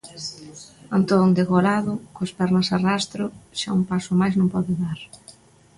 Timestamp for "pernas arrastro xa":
2.39-3.69